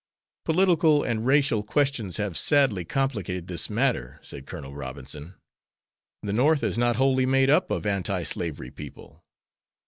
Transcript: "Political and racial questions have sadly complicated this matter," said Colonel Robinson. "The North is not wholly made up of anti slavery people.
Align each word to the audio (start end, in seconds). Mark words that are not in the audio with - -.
"Political 0.45 1.03
and 1.03 1.27
racial 1.27 1.61
questions 1.61 2.17
have 2.17 2.35
sadly 2.35 2.83
complicated 2.85 3.45
this 3.45 3.69
matter," 3.69 4.17
said 4.23 4.47
Colonel 4.47 4.73
Robinson. 4.73 5.35
"The 6.23 6.33
North 6.33 6.63
is 6.63 6.75
not 6.75 6.95
wholly 6.95 7.27
made 7.27 7.51
up 7.51 7.69
of 7.69 7.85
anti 7.85 8.23
slavery 8.23 8.71
people. 8.71 9.23